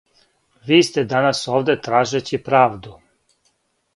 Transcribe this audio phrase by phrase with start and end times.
[0.69, 2.97] Ви сте данас овде тражећи правду.